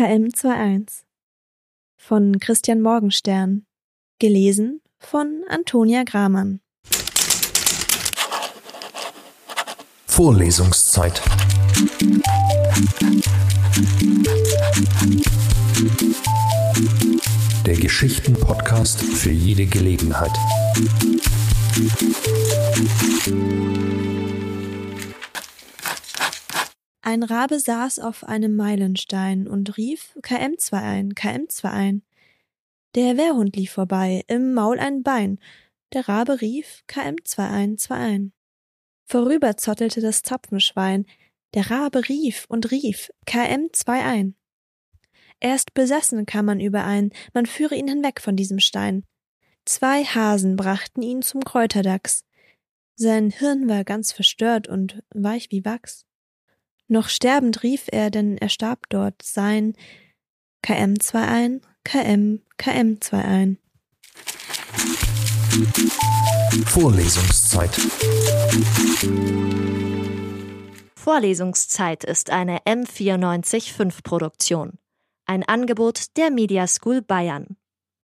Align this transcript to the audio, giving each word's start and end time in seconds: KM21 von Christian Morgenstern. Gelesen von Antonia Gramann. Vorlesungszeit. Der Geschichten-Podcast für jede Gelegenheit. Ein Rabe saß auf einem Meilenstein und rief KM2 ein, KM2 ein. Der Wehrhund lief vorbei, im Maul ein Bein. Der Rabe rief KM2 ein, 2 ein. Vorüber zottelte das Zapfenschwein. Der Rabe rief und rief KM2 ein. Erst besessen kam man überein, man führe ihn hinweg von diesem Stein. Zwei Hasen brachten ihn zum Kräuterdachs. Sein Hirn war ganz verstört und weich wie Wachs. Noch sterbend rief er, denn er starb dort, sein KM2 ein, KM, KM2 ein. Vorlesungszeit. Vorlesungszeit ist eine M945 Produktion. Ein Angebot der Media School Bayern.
KM21 0.00 1.02
von 1.98 2.38
Christian 2.40 2.80
Morgenstern. 2.80 3.66
Gelesen 4.18 4.80
von 4.98 5.44
Antonia 5.46 6.04
Gramann. 6.04 6.60
Vorlesungszeit. 10.06 11.20
Der 17.66 17.76
Geschichten-Podcast 17.76 19.02
für 19.02 19.32
jede 19.32 19.66
Gelegenheit. 19.66 20.32
Ein 27.10 27.24
Rabe 27.24 27.58
saß 27.58 27.98
auf 27.98 28.22
einem 28.22 28.54
Meilenstein 28.54 29.48
und 29.48 29.76
rief 29.76 30.16
KM2 30.22 30.74
ein, 30.74 31.12
KM2 31.12 31.64
ein. 31.68 32.02
Der 32.94 33.16
Wehrhund 33.16 33.56
lief 33.56 33.72
vorbei, 33.72 34.22
im 34.28 34.54
Maul 34.54 34.78
ein 34.78 35.02
Bein. 35.02 35.40
Der 35.92 36.06
Rabe 36.06 36.40
rief 36.40 36.84
KM2 36.88 37.50
ein, 37.50 37.78
2 37.78 37.94
ein. 37.96 38.32
Vorüber 39.06 39.56
zottelte 39.56 40.00
das 40.00 40.22
Zapfenschwein. 40.22 41.04
Der 41.54 41.68
Rabe 41.68 42.08
rief 42.08 42.46
und 42.48 42.70
rief 42.70 43.10
KM2 43.26 43.88
ein. 43.88 44.36
Erst 45.40 45.74
besessen 45.74 46.26
kam 46.26 46.44
man 46.44 46.60
überein, 46.60 47.10
man 47.34 47.46
führe 47.46 47.74
ihn 47.74 47.88
hinweg 47.88 48.20
von 48.20 48.36
diesem 48.36 48.60
Stein. 48.60 49.04
Zwei 49.64 50.04
Hasen 50.04 50.54
brachten 50.54 51.02
ihn 51.02 51.22
zum 51.22 51.42
Kräuterdachs. 51.42 52.24
Sein 52.94 53.30
Hirn 53.30 53.68
war 53.68 53.82
ganz 53.82 54.12
verstört 54.12 54.68
und 54.68 55.02
weich 55.12 55.50
wie 55.50 55.64
Wachs. 55.64 56.06
Noch 56.92 57.08
sterbend 57.08 57.62
rief 57.62 57.84
er, 57.92 58.10
denn 58.10 58.36
er 58.36 58.48
starb 58.48 58.88
dort, 58.88 59.22
sein 59.22 59.74
KM2 60.66 61.14
ein, 61.14 61.60
KM, 61.84 62.42
KM2 62.58 63.12
ein. 63.12 63.58
Vorlesungszeit. 66.66 67.70
Vorlesungszeit 70.96 72.02
ist 72.02 72.30
eine 72.30 72.58
M945 72.62 74.02
Produktion. 74.02 74.72
Ein 75.26 75.44
Angebot 75.44 76.16
der 76.16 76.32
Media 76.32 76.66
School 76.66 77.02
Bayern. 77.02 77.56